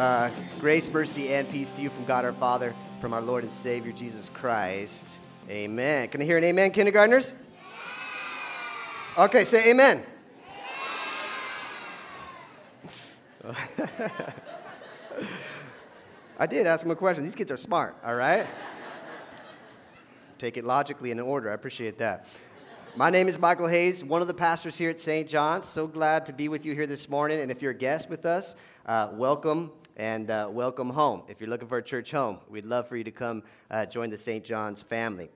[0.00, 3.52] Uh, grace, mercy, and peace to you from God our Father, from our Lord and
[3.52, 5.20] Savior Jesus Christ.
[5.50, 6.08] Amen.
[6.08, 7.34] Can I hear an amen, kindergartners?
[9.18, 10.02] Okay, say amen.
[16.38, 17.22] I did ask them a question.
[17.22, 18.46] These kids are smart, all right?
[20.38, 21.50] Take it logically in order.
[21.50, 22.26] I appreciate that.
[22.96, 25.28] My name is Michael Hayes, one of the pastors here at St.
[25.28, 25.68] John's.
[25.68, 27.40] So glad to be with you here this morning.
[27.40, 31.22] And if you're a guest with us, uh, welcome and uh, welcome home.
[31.28, 34.08] If you're looking for a church home, we'd love for you to come uh, join
[34.08, 34.42] the St.
[34.42, 35.28] John's family.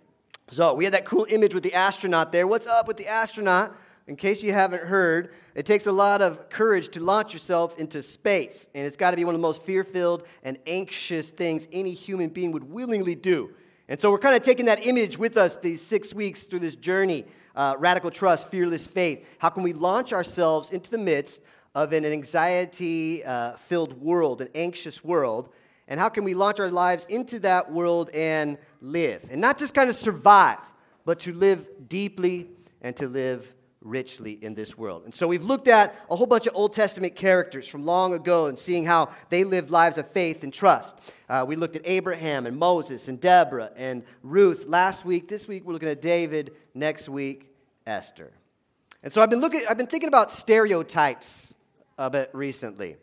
[0.48, 2.46] So we had that cool image with the astronaut there.
[2.46, 3.76] What's up with the astronaut?
[4.06, 8.02] In case you haven't heard, it takes a lot of courage to launch yourself into
[8.02, 11.68] space, and it's got to be one of the most fear filled and anxious things
[11.70, 13.50] any human being would willingly do.
[13.90, 16.74] And so we're kind of taking that image with us these six weeks through this
[16.74, 19.26] journey uh, radical trust, fearless faith.
[19.38, 21.42] How can we launch ourselves into the midst
[21.74, 25.48] of an anxiety uh, filled world, an anxious world?
[25.88, 29.26] And how can we launch our lives into that world and live?
[29.30, 30.58] And not just kind of survive,
[31.04, 32.48] but to live deeply
[32.80, 33.52] and to live
[33.84, 35.02] richly in this world.
[35.04, 38.46] And so we've looked at a whole bunch of Old Testament characters from long ago
[38.46, 40.96] and seeing how they lived lives of faith and trust.
[41.28, 45.28] Uh, we looked at Abraham and Moses and Deborah and Ruth last week.
[45.28, 46.52] This week we're looking at David.
[46.72, 47.54] Next week,
[47.86, 48.32] Esther.
[49.02, 51.53] And so I've been looking, I've been thinking about stereotypes
[51.98, 52.96] a bit recently.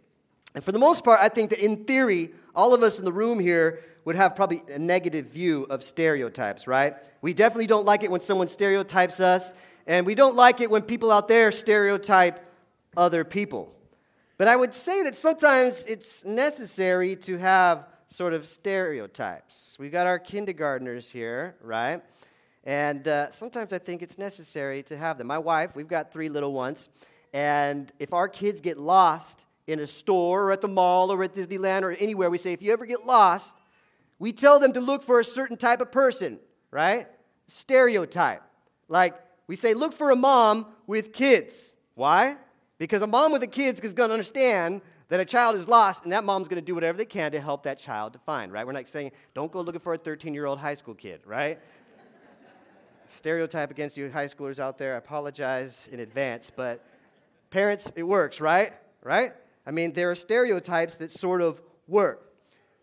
[0.54, 3.14] And for the most part, I think that in theory, all of us in the
[3.14, 6.96] room here would have probably a negative view of stereotypes, right?
[7.22, 9.54] We definitely don't like it when someone stereotypes us.
[9.88, 12.46] And we don't like it when people out there stereotype
[12.96, 13.74] other people.
[14.38, 19.78] But I would say that sometimes it's necessary to have sort of stereotypes.
[19.80, 22.02] We've got our kindergartners here, right?
[22.64, 25.28] And uh, sometimes I think it's necessary to have them.
[25.28, 26.90] My wife, we've got three little ones.
[27.34, 31.34] And if our kids get lost in a store or at the mall or at
[31.34, 33.56] Disneyland or anywhere, we say, if you ever get lost,
[34.20, 36.40] we tell them to look for a certain type of person,
[36.70, 37.08] right?
[37.48, 38.44] Stereotype.
[38.88, 39.16] Like,
[39.48, 41.76] we say, look for a mom with kids.
[41.96, 42.38] Why?
[42.78, 46.04] Because a mom with the kids is going to understand that a child is lost,
[46.04, 48.52] and that mom's going to do whatever they can to help that child to find,
[48.52, 48.66] right?
[48.66, 51.60] We're not saying, don't go looking for a 13 year old high school kid, right?
[53.10, 56.82] Stereotype against you high schoolers out there, I apologize in advance, but
[57.52, 58.72] parents, it works, right?
[59.04, 59.32] Right?
[59.66, 62.34] I mean, there are stereotypes that sort of work.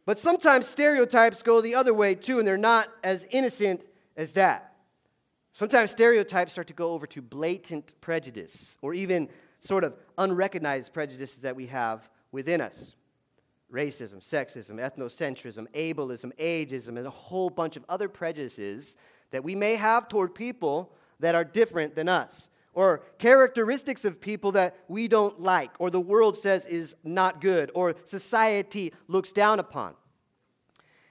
[0.07, 3.85] But sometimes stereotypes go the other way too, and they're not as innocent
[4.17, 4.73] as that.
[5.53, 9.29] Sometimes stereotypes start to go over to blatant prejudice or even
[9.61, 12.95] sort of unrecognized prejudices that we have within us
[13.73, 18.97] racism, sexism, ethnocentrism, ableism, ageism, and a whole bunch of other prejudices
[19.31, 20.91] that we may have toward people
[21.21, 26.01] that are different than us, or characteristics of people that we don't like, or the
[26.01, 29.95] world says is not good, or society looks down upon.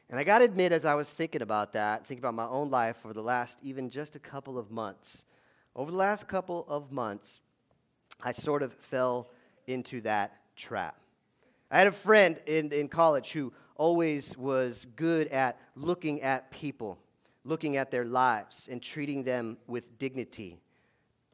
[0.10, 2.72] And I got to admit, as I was thinking about that, thinking about my own
[2.72, 5.26] life over the last even just a couple of months,
[5.76, 7.42] over the last couple of months,
[8.24, 9.30] I sort of fell
[9.68, 10.96] into that trap.
[11.70, 16.98] I had a friend in, in college who always was good at looking at people,
[17.44, 20.62] looking at their lives, and treating them with dignity,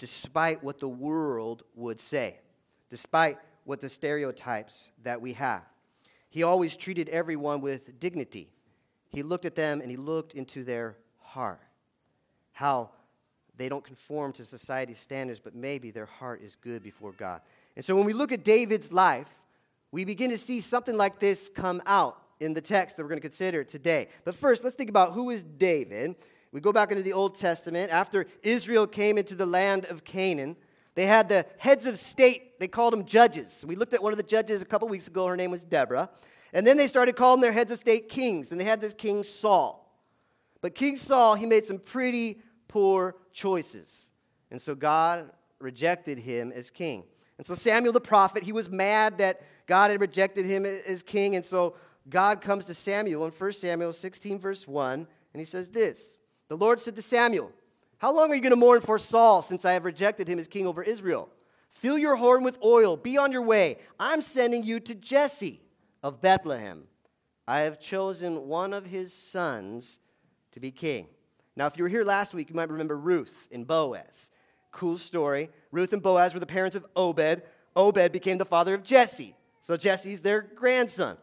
[0.04, 2.38] despite what the world would say,
[2.90, 5.64] despite what the stereotypes that we have.
[6.30, 8.50] He always treated everyone with dignity
[9.14, 11.62] he looked at them and he looked into their heart.
[12.52, 12.90] How
[13.56, 17.42] they don't conform to society's standards, but maybe their heart is good before God.
[17.76, 19.30] And so when we look at David's life,
[19.92, 23.22] we begin to see something like this come out in the text that we're going
[23.22, 24.08] to consider today.
[24.26, 26.16] But first, let's think about who is David.
[26.54, 27.92] We go back into the Old Testament.
[27.92, 30.56] After Israel came into the land of Canaan,
[30.94, 33.66] they had the heads of state, they called them judges.
[33.68, 35.26] We looked at one of the judges a couple weeks ago.
[35.26, 36.12] Her name was Deborah.
[36.54, 39.24] And then they started calling their heads of state kings, and they had this King
[39.24, 39.92] Saul.
[40.62, 44.12] But King Saul, he made some pretty poor choices.
[44.52, 47.04] And so God rejected him as king.
[47.40, 51.36] And so Samuel the prophet, he was mad that God had rejected him as king.
[51.36, 51.74] And so
[52.08, 56.18] God comes to Samuel in 1 Samuel 16, verse 1, and he says this
[56.54, 57.52] The Lord said to Samuel,
[57.98, 60.48] How long are you going to mourn for Saul since I have rejected him as
[60.48, 61.30] king over Israel?
[61.72, 63.80] Fill your horn with oil, be on your way.
[64.00, 65.64] I'm sending you to Jesse
[66.04, 66.84] of Bethlehem.
[67.48, 70.00] I have chosen one of his sons
[70.52, 71.08] to be king.
[71.56, 74.30] Now, if you were here last week, you might remember Ruth and Boaz.
[74.72, 75.50] Cool story.
[75.72, 77.42] Ruth and Boaz were the parents of Obed.
[77.76, 79.36] Obed became the father of Jesse.
[79.60, 81.18] So Jesse's their grandson.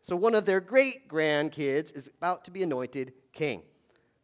[0.00, 3.64] So one of their great grandkids is about to be anointed king.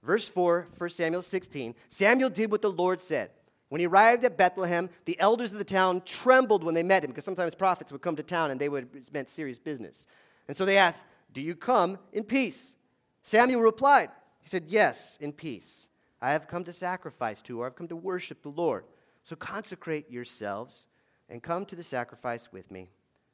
[0.03, 3.31] Verse 4, 1 Samuel 16 Samuel did what the Lord said.
[3.69, 7.11] When he arrived at Bethlehem, the elders of the town trembled when they met him
[7.11, 10.07] because sometimes prophets would come to town and they would it meant serious business.
[10.47, 12.77] And so they asked, Do you come in peace?
[13.21, 14.09] Samuel replied,
[14.41, 15.89] He said, Yes, in peace.
[16.21, 18.85] I have come to sacrifice to, or I've come to worship the Lord.
[19.23, 20.89] So consecrate yourselves
[21.29, 22.89] and come to the sacrifice with me.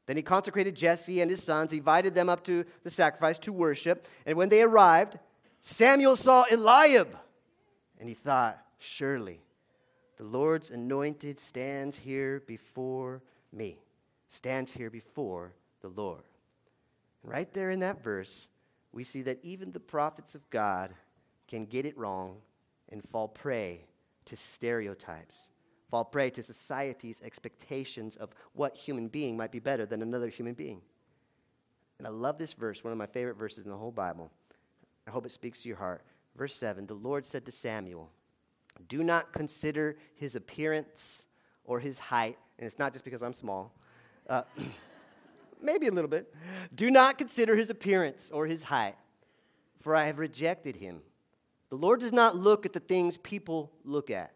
[0.06, 3.52] Then he consecrated Jesse and his sons, he invited them up to the sacrifice to
[3.52, 4.06] worship.
[4.26, 5.18] And when they arrived,
[5.66, 7.16] Samuel saw Eliab,
[7.98, 9.40] and he thought, Surely
[10.18, 13.78] the Lord's anointed stands here before me,
[14.28, 16.20] stands here before the Lord.
[17.22, 18.48] Right there in that verse,
[18.92, 20.92] we see that even the prophets of God
[21.48, 22.42] can get it wrong
[22.90, 23.86] and fall prey
[24.26, 25.48] to stereotypes,
[25.90, 30.52] fall prey to society's expectations of what human being might be better than another human
[30.52, 30.82] being.
[31.96, 34.30] And I love this verse, one of my favorite verses in the whole Bible.
[35.06, 36.02] I hope it speaks to your heart.
[36.36, 38.10] Verse 7 The Lord said to Samuel,
[38.88, 41.26] Do not consider his appearance
[41.64, 43.74] or his height, and it's not just because I'm small.
[44.28, 44.42] Uh,
[45.62, 46.34] maybe a little bit.
[46.74, 48.96] Do not consider his appearance or his height,
[49.80, 51.00] for I have rejected him.
[51.70, 54.32] The Lord does not look at the things people look at.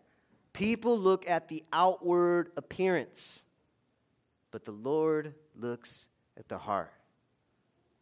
[0.53, 3.45] People look at the outward appearance,
[4.51, 6.93] but the Lord looks at the heart.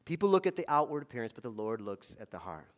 [0.07, 2.71] People look at the outward appearance, but the Lord looks at the heart.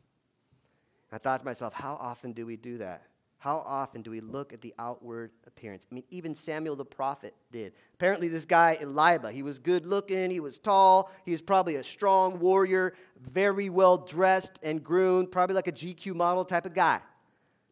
[1.12, 3.02] I thought to myself, how often do we do that?
[3.38, 5.86] How often do we look at the outward appearance?
[5.90, 7.72] I mean, even Samuel the prophet did.
[7.94, 11.84] Apparently, this guy, Eliab, he was good looking, he was tall, he was probably a
[11.84, 17.00] strong warrior, very well dressed and groomed, probably like a GQ model type of guy.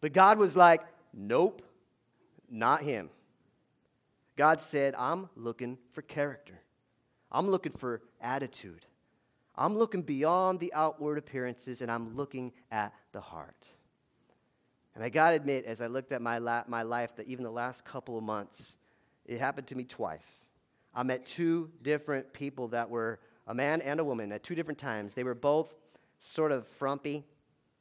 [0.01, 0.83] But God was like,
[1.13, 1.63] nope,
[2.49, 3.11] not him.
[4.37, 6.61] God said, I'm looking for character,
[7.33, 8.87] I'm looking for attitude.
[9.59, 13.67] I'm looking beyond the outward appearances and I'm looking at the heart.
[14.95, 17.45] And I got to admit, as I looked at my, la- my life, that even
[17.45, 18.79] the last couple of months,
[19.27, 20.49] it happened to me twice.
[20.95, 24.79] I met two different people that were a man and a woman at two different
[24.79, 25.15] times.
[25.15, 25.75] They were both
[26.19, 27.25] sort of frumpy,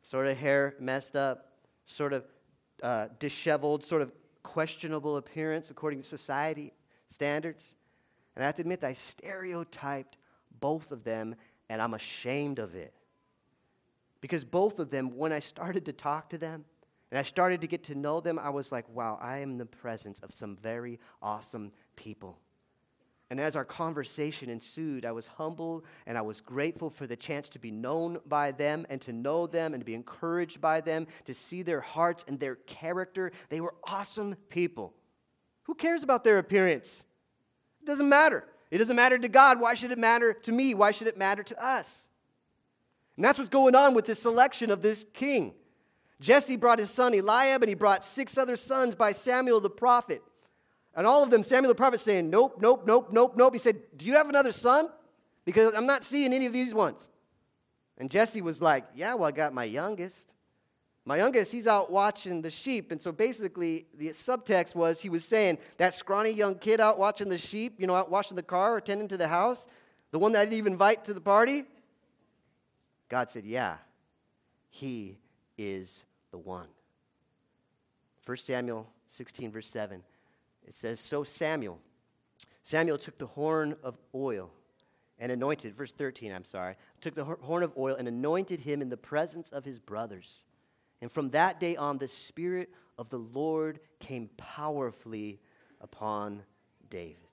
[0.02, 1.54] sort of hair messed up,
[1.86, 2.26] sort of
[2.84, 4.12] uh, disheveled, sort of
[4.44, 6.74] questionable appearance according to society
[7.08, 7.74] standards.
[8.36, 10.18] And I have to admit, I stereotyped
[10.60, 11.36] both of them,
[11.70, 12.94] and I'm ashamed of it.
[14.22, 16.66] Because both of them, when I started to talk to them,
[17.12, 19.58] and I started to get to know them, I was like, wow, I am in
[19.58, 22.40] the presence of some very awesome people.
[23.30, 27.50] And as our conversation ensued, I was humbled and I was grateful for the chance
[27.50, 31.08] to be known by them and to know them and to be encouraged by them,
[31.26, 33.32] to see their hearts and their character.
[33.50, 34.94] They were awesome people.
[35.64, 37.06] Who cares about their appearance?
[37.82, 38.46] It doesn't matter.
[38.72, 39.60] It doesn't matter to God.
[39.60, 40.74] Why should it matter to me?
[40.74, 42.08] Why should it matter to us?
[43.16, 45.54] And that's what's going on with this selection of this king.
[46.20, 50.22] Jesse brought his son Eliab, and he brought six other sons by Samuel the prophet.
[50.96, 53.54] And all of them, Samuel the prophet saying, Nope, nope, nope, nope, nope.
[53.54, 54.90] He said, Do you have another son?
[55.44, 57.10] Because I'm not seeing any of these ones.
[57.98, 60.34] And Jesse was like, Yeah, well, I got my youngest.
[61.08, 62.92] My youngest, he's out watching the sheep.
[62.92, 67.30] And so basically, the subtext was he was saying, That scrawny young kid out watching
[67.30, 69.68] the sheep, you know, out washing the car, or attending to the house,
[70.12, 71.66] the one that I didn't even invite to the party.
[73.08, 73.78] God said, Yeah,
[74.70, 75.20] he
[75.60, 76.68] is the one.
[78.26, 80.02] 1 Samuel 16, verse 7,
[80.66, 81.80] it says, So Samuel,
[82.64, 84.50] Samuel took the horn of oil
[85.20, 88.90] and anointed, verse 13, I'm sorry, took the horn of oil and anointed him in
[88.90, 90.46] the presence of his brothers.
[91.06, 95.40] And from that day on, the Spirit of the Lord came powerfully
[95.80, 96.42] upon
[96.90, 97.28] David.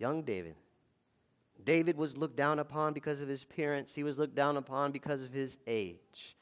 [0.00, 0.56] Young David.
[1.62, 5.22] David was looked down upon because of his appearance, he was looked down upon because
[5.22, 6.36] of his age.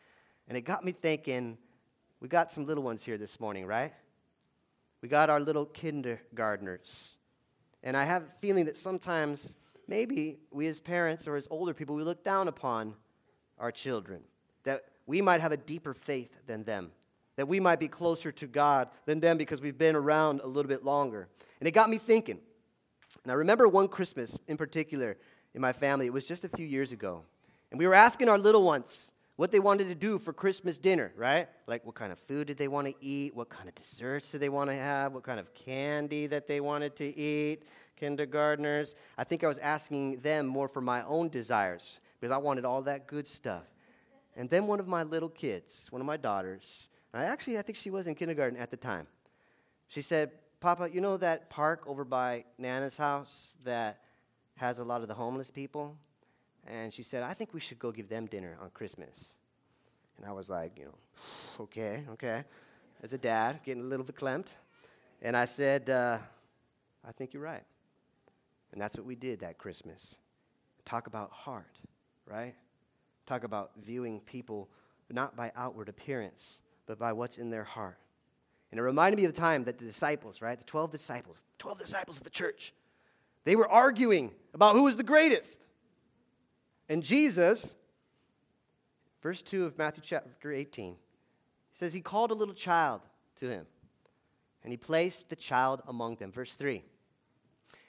[0.49, 1.59] And it got me thinking
[2.21, 3.93] we got some little ones here this morning, right?
[5.03, 7.19] We got our little kindergartners.
[7.83, 11.95] And I have a feeling that sometimes, maybe we as parents or as older people,
[11.95, 12.95] we look down upon
[13.59, 14.23] our children.
[15.07, 16.91] We might have a deeper faith than them.
[17.37, 20.69] That we might be closer to God than them because we've been around a little
[20.69, 21.29] bit longer.
[21.61, 22.39] And it got me thinking.
[23.23, 25.17] And I remember one Christmas in particular
[25.55, 26.07] in my family.
[26.07, 27.23] It was just a few years ago.
[27.71, 31.13] And we were asking our little ones, what they wanted to do for Christmas dinner,
[31.17, 31.49] right?
[31.67, 33.35] Like what kind of food did they want to eat?
[33.35, 35.13] What kind of desserts did they want to have?
[35.13, 37.65] What kind of candy that they wanted to eat?
[37.97, 38.95] Kindergartners.
[39.19, 42.83] I think I was asking them more for my own desires because I wanted all
[42.83, 43.65] that good stuff.
[44.37, 47.63] And then one of my little kids, one of my daughters, and I actually I
[47.63, 49.07] think she was in kindergarten at the time.
[49.89, 54.01] She said, "Papa, you know that park over by Nana's house that
[54.57, 55.97] has a lot of the homeless people?"
[56.67, 59.35] And she said, I think we should go give them dinner on Christmas.
[60.17, 60.95] And I was like, you know,
[61.65, 62.45] okay, okay.
[63.03, 64.51] As a dad, getting a little bit clamped.
[65.21, 66.19] And I said, uh,
[67.07, 67.65] I think you're right.
[68.73, 70.17] And that's what we did that Christmas.
[70.85, 71.79] Talk about heart,
[72.27, 72.55] right?
[73.27, 74.69] Talk about viewing people
[75.11, 77.99] not by outward appearance, but by what's in their heart.
[78.71, 80.59] And it reminded me of the time that the disciples, right?
[80.59, 82.75] The 12 disciples, 12 disciples of the church,
[83.45, 85.65] they were arguing about who was the greatest.
[86.89, 87.77] And Jesus,
[89.23, 90.99] verse 2 of Matthew chapter 18, he
[91.73, 93.03] says, He called a little child
[93.37, 93.67] to him,
[94.63, 96.33] and he placed the child among them.
[96.33, 96.83] Verse 3.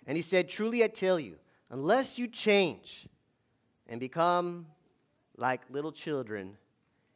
[0.06, 1.38] And he said, Truly I tell you,
[1.70, 3.08] unless you change
[3.88, 4.68] and become
[5.38, 6.58] like little children,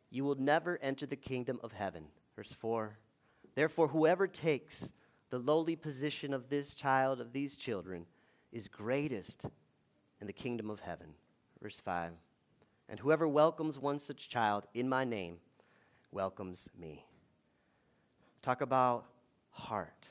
[0.10, 2.06] you will never enter the kingdom of heaven.
[2.36, 2.98] Verse 4.
[3.56, 4.94] Therefore, whoever takes
[5.30, 8.06] the lowly position of this child, of these children,
[8.52, 9.46] is greatest
[10.20, 11.08] in the kingdom of heaven.
[11.62, 12.14] Verse 5
[12.88, 15.38] And whoever welcomes one such child in my name
[16.12, 17.06] welcomes me.
[18.42, 19.06] Talk about
[19.52, 20.08] heart,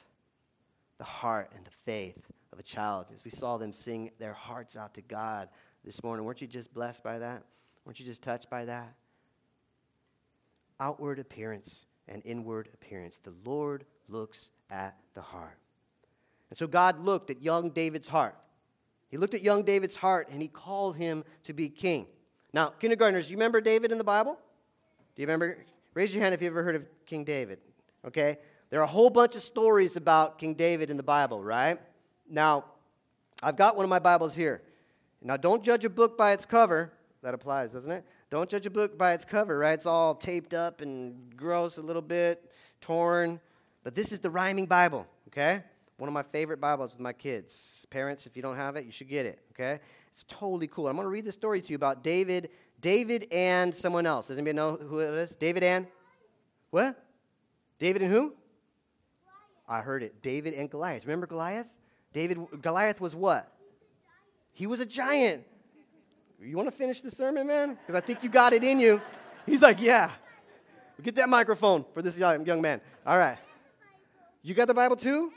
[0.98, 3.06] the heart and the faith of a child.
[3.14, 5.48] As we saw them sing their hearts out to God
[5.84, 7.42] this morning, weren't you just blessed by that?
[7.88, 8.92] Weren't you just touched by that?
[10.78, 13.16] Outward appearance and inward appearance.
[13.16, 15.57] The Lord looks at the heart.
[16.50, 18.37] And so God looked at young David's heart.
[19.09, 22.09] He looked at young David's heart and he called him to be king.
[22.52, 24.38] Now, kindergartners, you remember David in the Bible?
[25.16, 25.57] Do you remember?
[25.95, 27.59] Raise your hand if you ever heard of King David.
[28.07, 28.37] Okay?
[28.68, 31.80] There are a whole bunch of stories about King David in the Bible, right?
[32.28, 32.66] Now,
[33.42, 34.61] I've got one of my Bibles here.
[35.23, 36.92] Now, don't judge a book by its cover.
[37.28, 38.06] That applies, doesn't it?
[38.30, 39.75] Don't judge a book by its cover, right?
[39.75, 43.38] It's all taped up and gross a little bit, torn.
[43.85, 45.62] But this is the rhyming Bible, okay?
[45.99, 47.85] One of my favorite Bibles with my kids.
[47.90, 49.78] Parents, if you don't have it, you should get it, okay?
[50.11, 50.88] It's totally cool.
[50.88, 52.49] I'm going to read the story to you about David,
[52.80, 54.28] David and someone else.
[54.28, 55.37] Does anybody know who it is?
[55.37, 55.87] David and
[56.70, 56.99] what?
[57.78, 58.32] David and who?
[59.68, 60.23] I heard it.
[60.23, 61.04] David and Goliath.
[61.04, 61.68] Remember Goliath?
[62.14, 63.52] David Goliath was what?
[64.54, 65.44] He was a giant.
[66.40, 67.76] You want to finish the sermon, man?
[67.87, 69.00] Because I think you got it in you.
[69.45, 70.11] He's like, yeah.
[71.02, 72.80] Get that microphone for this young, man.
[73.07, 73.38] All right.
[74.42, 75.33] You got the Bible too?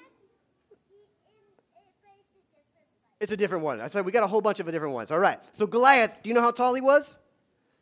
[3.19, 3.79] It's a different one.
[3.79, 5.11] I said we got a whole bunch of different ones.
[5.11, 5.39] All right.
[5.53, 7.17] So Goliath, do you know how tall he was?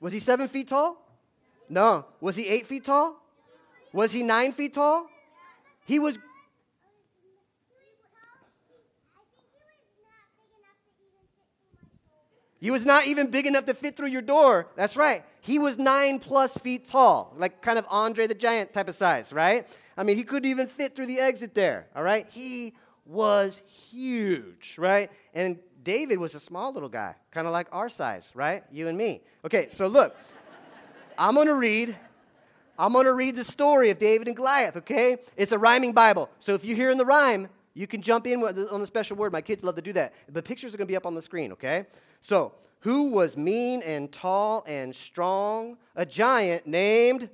[0.02, 1.02] Was he seven feet tall?
[1.70, 2.06] No.
[2.20, 3.22] Was he eight feet tall?
[3.94, 5.08] Was he nine feet tall?
[5.86, 6.20] He was.
[12.60, 14.68] He was not even big enough to fit through your door.
[14.76, 15.24] That's right.
[15.42, 19.32] He was nine plus feet tall, like kind of Andre the Giant type of size,
[19.32, 19.68] right?
[19.98, 22.28] I mean, he couldn't even fit through the exit there, all right?
[22.30, 22.74] He
[23.06, 23.62] was
[23.92, 25.10] huge, right?
[25.34, 28.64] And David was a small little guy, kind of like our size, right?
[28.72, 29.22] You and me.
[29.46, 30.16] Okay, so look,
[31.18, 31.96] I'm to read.
[32.78, 35.18] I'm to read the story of David and Goliath, okay?
[35.36, 36.30] It's a rhyming Bible.
[36.40, 39.32] So if you hear in the rhyme, you can jump in on the special word.
[39.32, 40.14] My kids love to do that.
[40.28, 41.86] The pictures are going to be up on the screen, okay?
[42.20, 45.78] So, who was mean and tall and strong?
[45.96, 47.30] A giant named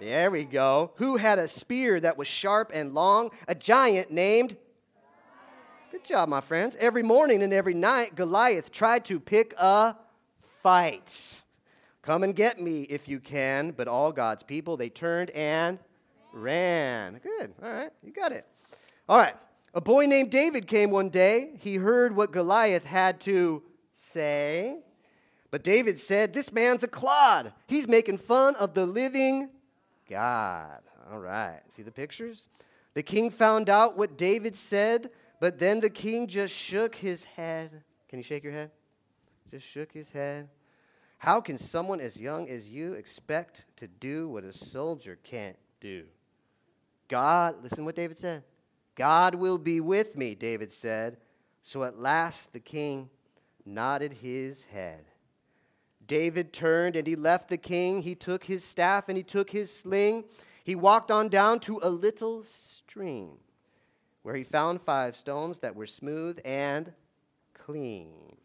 [0.00, 0.92] there we go.
[0.94, 3.32] Who had a spear that was sharp and long?
[3.46, 4.56] A giant named.
[5.90, 6.74] Good job, my friends.
[6.80, 9.94] Every morning and every night, Goliath tried to pick a
[10.62, 11.42] fight.
[12.00, 13.72] Come and get me if you can.
[13.72, 15.78] But all God's people, they turned and
[16.32, 17.20] ran.
[17.22, 17.52] Good.
[17.62, 17.90] All right.
[18.02, 18.46] You got it.
[19.10, 19.34] All right.
[19.74, 21.54] A boy named David came one day.
[21.58, 23.64] He heard what Goliath had to
[23.96, 24.78] say.
[25.50, 27.52] But David said, This man's a clod.
[27.66, 29.50] He's making fun of the living
[30.08, 30.78] God.
[31.10, 31.58] All right.
[31.70, 32.46] See the pictures?
[32.94, 37.82] The king found out what David said, but then the king just shook his head.
[38.08, 38.70] Can you shake your head?
[39.50, 40.50] Just shook his head.
[41.18, 46.04] How can someone as young as you expect to do what a soldier can't do?
[47.08, 48.44] God, listen to what David said.
[48.94, 51.16] God will be with me, David said.
[51.62, 53.10] So at last the king
[53.64, 55.04] nodded his head.
[56.06, 58.02] David turned and he left the king.
[58.02, 60.24] He took his staff and he took his sling.
[60.64, 63.38] He walked on down to a little stream
[64.22, 66.92] where he found five stones that were smooth and
[67.54, 68.36] clean.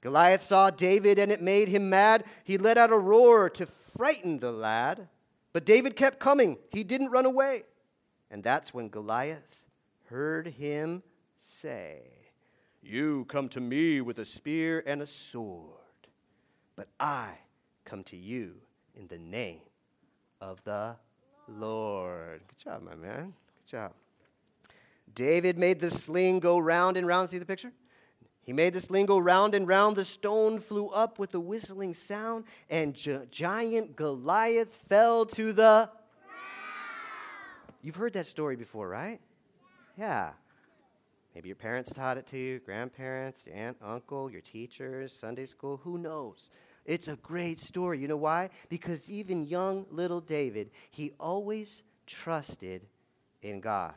[0.00, 2.24] Goliath saw David and it made him mad.
[2.44, 5.08] He let out a roar to frighten the lad.
[5.52, 7.62] But David kept coming, he didn't run away.
[8.30, 9.65] And that's when Goliath
[10.06, 11.02] heard him
[11.38, 12.02] say,
[12.82, 15.76] You come to me with a spear and a sword
[16.76, 17.38] but I
[17.84, 18.56] come to you
[18.94, 19.60] in the name
[20.40, 20.96] of the
[21.48, 22.42] Lord.
[22.46, 23.32] Good job, my man.
[23.64, 23.92] Good job.
[25.14, 27.30] David made the sling go round and round.
[27.30, 27.72] See the picture?
[28.42, 29.96] He made the sling go round and round.
[29.96, 35.90] The stone flew up with a whistling sound, and gi- giant Goliath fell to the
[37.82, 39.20] You've heard that story before, right?
[39.96, 40.32] Yeah.
[41.34, 45.80] Maybe your parents taught it to you, grandparents, your aunt, uncle, your teachers, Sunday school,
[45.82, 46.50] who knows?
[46.86, 47.98] It's a great story.
[47.98, 48.50] You know why?
[48.68, 52.82] Because even young little David, he always trusted
[53.42, 53.94] in God.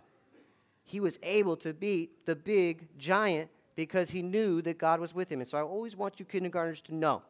[0.84, 5.32] He was able to beat the big giant because he knew that God was with
[5.32, 5.40] him.
[5.40, 7.22] And so I always want you kindergartners to know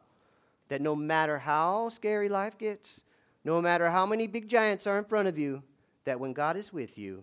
[0.68, 3.02] that no matter how scary life gets,
[3.44, 5.62] no matter how many big giants are in front of you,
[6.04, 7.22] that when God is with you,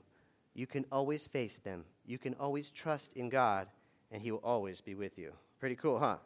[0.57, 1.85] you can always face them.
[2.07, 3.67] You can always trust in God,
[4.11, 5.31] and He will always be with you.
[5.59, 6.17] Pretty cool, huh?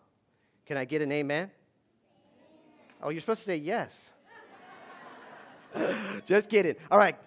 [0.65, 1.51] Can I get an amen?
[3.03, 4.11] Oh, you're supposed to say yes.
[6.25, 6.75] Just kidding.
[6.89, 7.17] All right,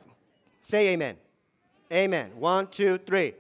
[0.63, 1.17] say amen.
[1.93, 2.31] Amen.
[2.37, 3.35] One, two, three.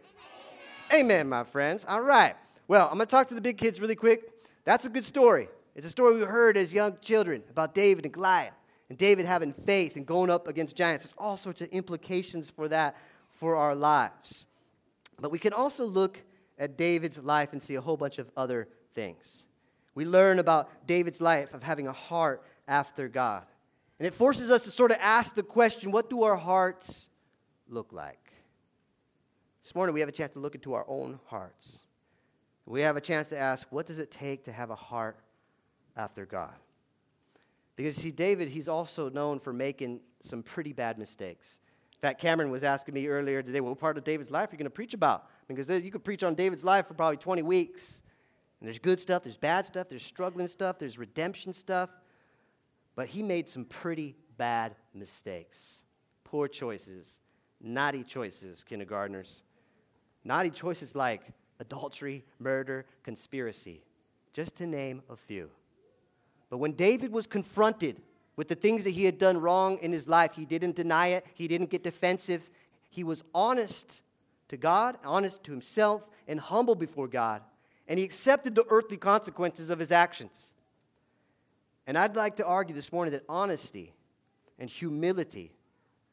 [0.92, 1.06] Amen.
[1.06, 1.87] amen, my friends.
[1.88, 2.35] All right.
[2.68, 4.30] Well, I'm going to talk to the big kids really quick.
[4.64, 5.49] That's a good story.
[5.75, 8.52] It's a story we heard as young children about David and Goliath
[8.90, 11.04] and David having faith and going up against giants.
[11.04, 12.94] There's all sorts of implications for that
[13.35, 14.47] for our lives.
[15.21, 16.21] But we can also look
[16.59, 19.45] at David's life and see a whole bunch of other things.
[19.95, 23.45] We learn about David's life of having a heart after God.
[23.99, 27.09] And it forces us to sort of ask the question what do our hearts
[27.69, 28.33] look like?
[29.62, 31.87] This morning we have a chance to look into our own hearts.
[32.67, 35.19] We have a chance to ask what does it take to have a heart
[35.97, 36.55] after God?
[37.76, 41.61] Because, see, David, he's also known for making some pretty bad mistakes.
[42.05, 44.67] Fact, Cameron was asking me earlier today, what part of David's life are you going
[44.67, 45.31] to preach about?
[45.49, 48.03] Because you could preach on David's life for probably 20 weeks.
[48.61, 51.89] And there's good stuff, there's bad stuff, there's struggling stuff, there's redemption stuff.
[52.95, 55.81] But he made some pretty bad mistakes.
[56.25, 57.21] Poor choices,
[57.59, 59.43] naughty choices, kindergartners.
[60.25, 61.23] Naughty choices like
[61.59, 63.83] adultery, murder, conspiracy,
[64.35, 65.49] just to name a few.
[66.51, 68.03] But when David was confronted
[68.37, 71.26] with the things that he had done wrong in his life, he didn't deny it,
[71.35, 72.49] he didn't get defensive.
[72.91, 74.03] He was honest
[74.49, 77.42] to God, honest to himself, and humble before God
[77.87, 80.55] and he accepted the earthly consequences of his actions.
[81.87, 83.92] And I'd like to argue this morning that honesty
[84.59, 85.53] and humility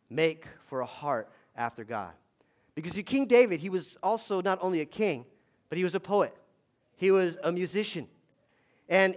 [0.09, 2.11] make for a heart after God.
[2.75, 5.25] Because King David, he was also not only a king,
[5.69, 6.35] but he was a poet,
[6.97, 8.07] he was a musician.
[8.89, 9.15] And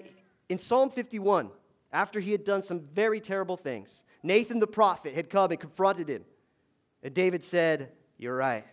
[0.49, 1.51] in Psalm 51,
[1.95, 6.09] after he had done some very terrible things, Nathan the prophet had come and confronted
[6.09, 6.25] him.
[7.03, 8.65] And David said, You're right.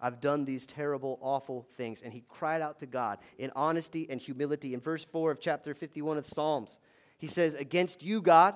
[0.00, 2.02] I've done these terrible, awful things.
[2.02, 4.74] And he cried out to God in honesty and humility.
[4.74, 6.78] In verse 4 of chapter 51 of Psalms,
[7.16, 8.54] he says, Against you, God,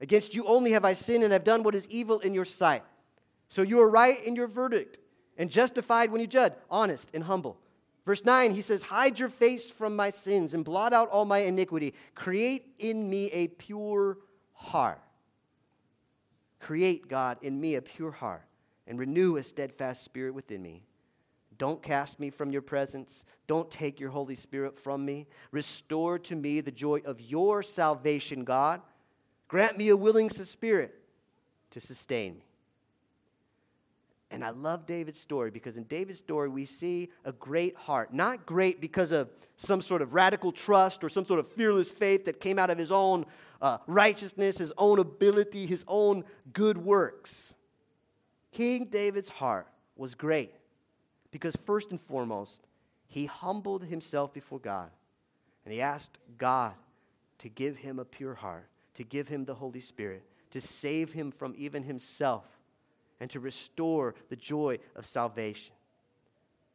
[0.00, 2.84] against you only have I sinned and have done what is evil in your sight.
[3.48, 4.98] So you are right in your verdict
[5.38, 7.58] and justified when you judge, honest and humble.
[8.10, 11.38] Verse 9, he says, Hide your face from my sins and blot out all my
[11.38, 11.94] iniquity.
[12.16, 14.18] Create in me a pure
[14.52, 15.00] heart.
[16.58, 18.42] Create, God, in me a pure heart
[18.88, 20.82] and renew a steadfast spirit within me.
[21.56, 23.24] Don't cast me from your presence.
[23.46, 25.28] Don't take your Holy Spirit from me.
[25.52, 28.80] Restore to me the joy of your salvation, God.
[29.46, 30.96] Grant me a willing spirit
[31.70, 32.49] to sustain me.
[34.30, 38.14] And I love David's story because in David's story, we see a great heart.
[38.14, 42.24] Not great because of some sort of radical trust or some sort of fearless faith
[42.26, 43.26] that came out of his own
[43.60, 47.54] uh, righteousness, his own ability, his own good works.
[48.52, 49.66] King David's heart
[49.96, 50.52] was great
[51.30, 52.66] because, first and foremost,
[53.08, 54.90] he humbled himself before God
[55.64, 56.74] and he asked God
[57.38, 61.30] to give him a pure heart, to give him the Holy Spirit, to save him
[61.30, 62.44] from even himself,
[63.20, 65.74] and to restore the joy of salvation.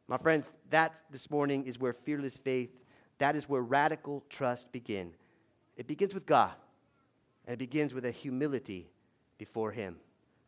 [0.08, 2.78] My friends, that this morning is where fearless faith,
[3.18, 5.12] that is where radical trust begin.
[5.76, 6.52] It begins with God,
[7.46, 8.88] and it begins with a humility
[9.38, 9.96] before him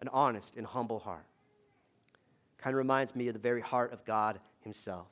[0.00, 1.26] an honest and humble heart.
[2.58, 5.06] Kind of reminds me of the very heart of God Himself.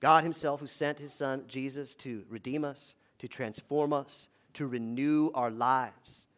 [0.00, 5.30] God Himself, who sent His Son Jesus to redeem us, to transform us, to renew
[5.34, 6.28] our lives.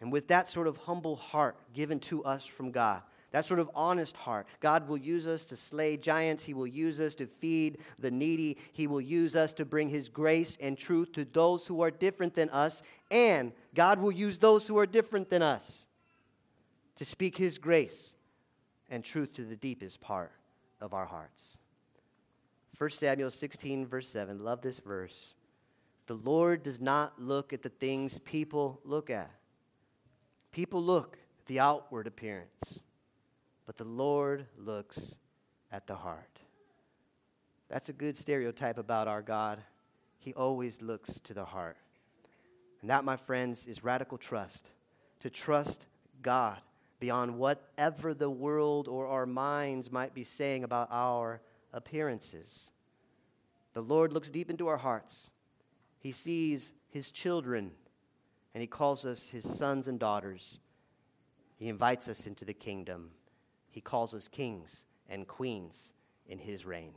[0.00, 3.70] And with that sort of humble heart given to us from God, that sort of
[3.74, 6.44] honest heart, God will use us to slay giants.
[6.44, 8.56] He will use us to feed the needy.
[8.72, 12.34] He will use us to bring His grace and truth to those who are different
[12.34, 12.82] than us.
[13.10, 15.86] And God will use those who are different than us
[16.96, 18.14] to speak His grace
[18.88, 20.32] and truth to the deepest part
[20.80, 21.58] of our hearts.
[22.78, 25.34] 1 Samuel 16, verse 7, love this verse.
[26.06, 29.30] The Lord does not look at the things people look at.
[30.56, 32.82] People look at the outward appearance,
[33.66, 35.16] but the Lord looks
[35.70, 36.40] at the heart.
[37.68, 39.60] That's a good stereotype about our God.
[40.18, 41.76] He always looks to the heart.
[42.80, 44.70] And that, my friends, is radical trust.
[45.20, 45.84] To trust
[46.22, 46.62] God
[47.00, 51.42] beyond whatever the world or our minds might be saying about our
[51.74, 52.70] appearances.
[53.74, 55.28] The Lord looks deep into our hearts.
[55.98, 57.72] He sees his children,
[58.56, 60.60] and he calls us his sons and daughters.
[61.58, 63.10] He invites us into the kingdom.
[63.70, 65.92] He calls us kings and queens
[66.26, 66.94] in his reign.